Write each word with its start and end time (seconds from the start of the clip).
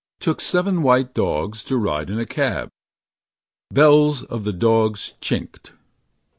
Took 0.19 0.41
seven 0.41 0.81
white 0.81 1.13
dogs 1.13 1.63
To 1.65 1.77
ride 1.77 2.09
in 2.09 2.17
a 2.17 2.25
cab. 2.25 2.69
Bells 3.71 4.23
of 4.23 4.45
the 4.45 4.51
dogs 4.53 5.13
chinked. 5.21 5.73